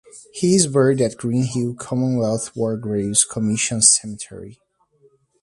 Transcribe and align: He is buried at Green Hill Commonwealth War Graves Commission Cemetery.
He 0.33 0.55
is 0.55 0.65
buried 0.65 0.99
at 0.99 1.15
Green 1.15 1.43
Hill 1.43 1.75
Commonwealth 1.75 2.55
War 2.55 2.75
Graves 2.75 3.23
Commission 3.23 3.83
Cemetery. 3.83 4.57